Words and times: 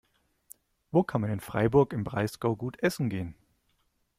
Wo 0.89 1.03
kann 1.03 1.21
man 1.21 1.29
in 1.29 1.39
Freiburg 1.39 1.93
im 1.93 2.03
Breisgau 2.03 2.55
gut 2.55 2.81
essen 2.81 3.07
gehen? 3.07 3.35